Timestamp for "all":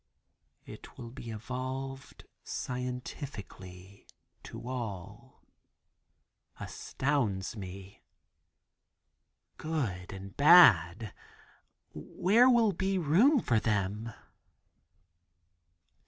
4.67-5.43